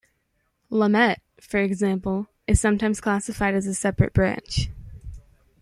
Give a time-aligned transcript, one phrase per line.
[0.71, 4.71] Lamet, for example, is sometimes classified as a separate branch.